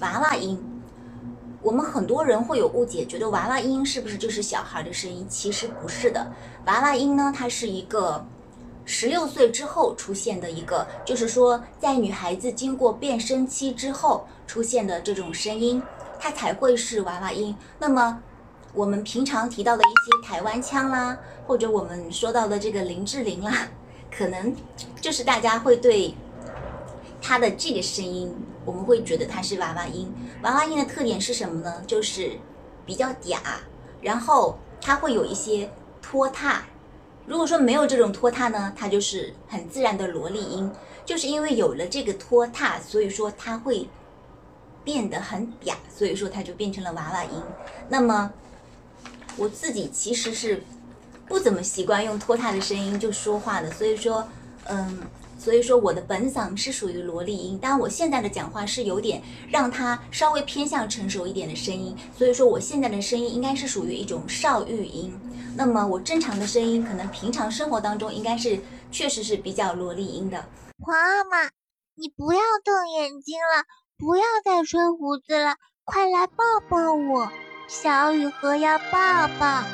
[0.00, 0.58] 娃娃音。
[1.62, 5.26] 我们很多人会有误解，觉得娃娃音是不是就是小孩的声音？
[5.28, 6.32] 其实不是的，
[6.64, 8.24] 娃娃音呢，它是一个
[8.86, 15.82] 十六岁之后出现的一个，就是说在女孩子经过变声期之后出现的这种声音，
[16.18, 17.54] 它才会是娃娃音。
[17.78, 18.22] 那么
[18.72, 23.68] 我们平常提到的一些台湾腔啦，或者我们说到的这个林志玲啦，
[24.10, 24.56] 可能
[24.98, 26.14] 就是大家会对
[27.30, 28.34] 它的这个声音。
[28.64, 30.12] 我们会觉得它是娃娃音，
[30.42, 31.80] 娃娃音的特点是什么呢？
[31.86, 32.32] 就是
[32.84, 33.38] 比较嗲，
[34.02, 35.70] 然后它会有一些
[36.02, 36.64] 拖沓。
[37.24, 40.68] 如果说没有这种拖沓呢，它就是很自然的萝莉音。
[41.04, 43.88] 就是因为有了这个拖沓，所以说它会
[44.82, 47.30] 变得很嗲，所以说它就变成了娃娃音。
[47.88, 48.32] 那么
[49.36, 50.64] 我自己其实是
[51.28, 54.26] 不怎么习惯用拖沓的声音就说话的，所以说，
[54.64, 54.98] 嗯。
[55.40, 65.18] 所以说我的本嗓是属于萝莉音，但我现在的讲话是有点让它稍微偏向成熟一点的声音，所以说我现在的声音应该是属于一种少育音。
[65.56, 68.60] 那么我正常的声音，可能平常生活当中应该是
[68.92, 70.44] 确实是比较萝莉音的。
[70.78, 71.50] 皇阿玛，
[71.94, 73.64] 你不要瞪眼睛了，
[73.96, 77.30] 不要再吹胡子了，快来抱抱我，
[77.66, 79.64] 小雨荷要抱抱。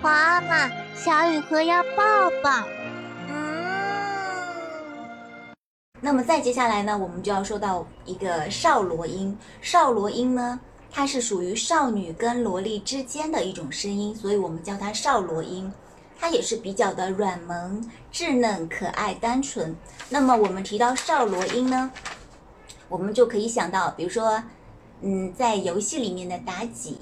[0.00, 2.83] 皇阿玛，小雨荷要抱抱。
[6.04, 9.34] 那么再接下来呢，我们就要说到一个少罗音。
[9.62, 10.60] 少罗音呢，
[10.92, 15.72] 它是属于少女跟萝莉之间的一种声音，所以我们叫它少罗音。
[16.20, 19.74] 它也是比较的软萌、稚嫩、可爱、单纯。
[20.10, 21.90] 那么我们提到少罗音呢，
[22.90, 24.42] 我们就可以想到，比如说，
[25.00, 26.98] 嗯，在游戏里面的妲己，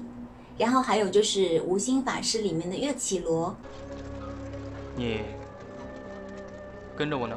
[0.57, 3.53] 然后还有就是无心法师里面的岳绮罗。
[4.95, 5.23] 你
[6.97, 7.37] 跟着我呢。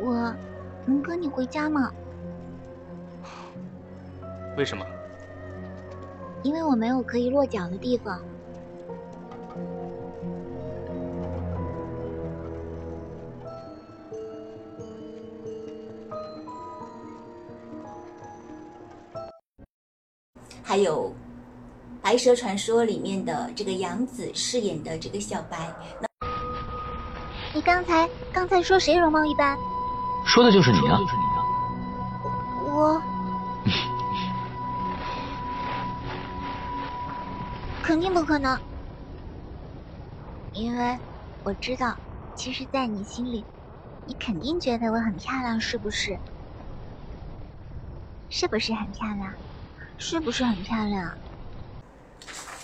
[0.00, 0.34] 我
[0.86, 1.90] 能跟你回家吗？
[4.56, 4.84] 为什么？
[6.42, 8.20] 因为我没有可以落脚的地方。
[20.62, 21.10] 还有
[22.02, 25.72] 《白蛇传说》里面的这个杨紫饰演的这个小白。
[27.54, 29.58] 你刚才刚才说谁容貌一般？
[30.28, 31.00] 说的就是你啊！
[32.64, 33.02] 我
[37.82, 38.56] 肯定不可能，
[40.52, 40.98] 因为
[41.42, 41.96] 我知道，
[42.36, 43.42] 其实，在你心里，
[44.04, 46.18] 你肯定觉得我很漂亮，是不是？
[48.28, 49.32] 是不是很漂亮？
[49.96, 51.10] 是不是很漂亮？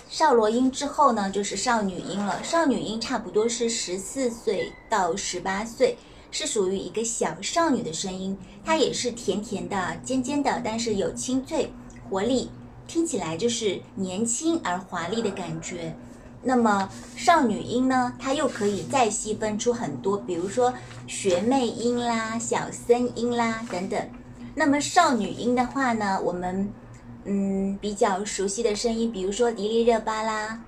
[0.07, 2.43] 少罗音之后呢，就是少女音了。
[2.43, 5.97] 少女音差不多是十四岁到十八岁。
[6.35, 11.71] 是属于一个小少女的声音，它也是甜甜的、尖尖的，但是有清脆、
[12.09, 12.49] 活力，
[12.89, 15.95] 听起来就是年轻而华丽的感觉。
[16.43, 20.73] 那么少女音呢，它又可以再细分出很多，比如说
[21.07, 24.09] 学妹音啦、小森音啦等等。
[24.55, 26.69] 那么少女音的话呢，我们
[27.23, 30.61] 嗯比较熟悉的声音，比如说迪丽热巴啦、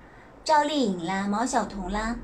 [0.46, 2.16] 赵丽颖啦、毛晓彤啦。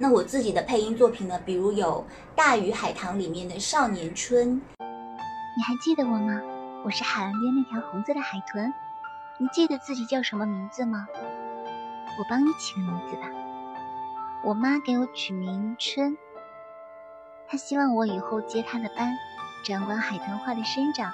[0.00, 6.40] 那我自己的配音作品呢，比如有《大鱼海棠》里面的少年春，你还记得我吗？
[6.84, 8.72] 我是海岸边那条红色的海豚。
[9.38, 11.08] 你记得自己叫什么名字吗？
[12.16, 13.28] 我帮你起个名字吧。
[14.44, 16.16] 我妈给我取名春，
[17.48, 19.12] 她希望我以后接她的班，
[19.64, 21.12] 掌管海豚花的生长。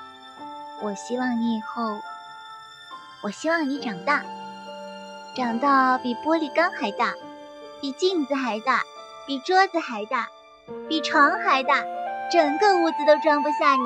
[0.82, 1.98] 我希望你以后，
[3.22, 4.22] 我希望你长大，
[5.34, 7.14] 长到比玻璃缸还大。
[7.84, 8.82] 比镜子还大，
[9.26, 10.26] 比桌子还大，
[10.88, 11.84] 比床还大，
[12.32, 13.84] 整个屋子都装不下你，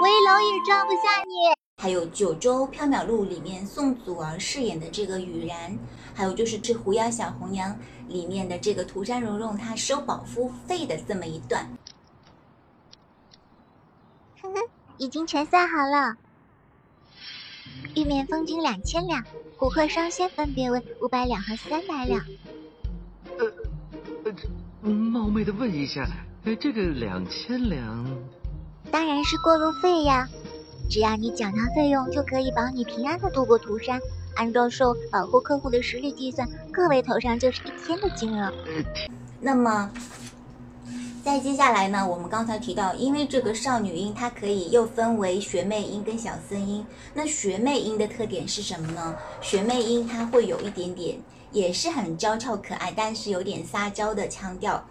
[0.00, 1.54] 围楼也装不下你。
[1.76, 5.78] 还有《九州缥缈录》里面宋祖儿饰演的这个雨然，
[6.14, 7.70] 还有就是《这狐妖小红娘》
[8.08, 11.68] 里面的这个涂山蓉蓉，她收保护费的这么一段。
[14.40, 14.60] 哼哼，
[14.96, 16.16] 已经全算好了。
[17.94, 19.22] 玉面风金两千两，
[19.58, 22.24] 琥珀双仙分别为五百两和三百两。
[24.82, 26.08] 呃，冒昧的问一下，
[26.58, 28.06] 这个两千两，
[28.90, 30.26] 当然是过路费呀。
[30.88, 34.00] 只要你缴纳费用，就可以保你平安的度过涂山。
[34.36, 38.50] 按照受保护客户的实力计算，各位头上就是一天的金额。
[39.38, 39.90] 那么，
[41.22, 42.08] 在接下来呢？
[42.08, 46.86] 我们刚才提到，因为这个少女音，它可以又分为学妹音跟小森音。
[47.12, 49.14] 那学妹音的特点是什么呢？
[49.42, 51.18] 学妹音它会有一点点。
[51.52, 54.84] 也是很娇俏可爱，但是有点撒娇的腔调。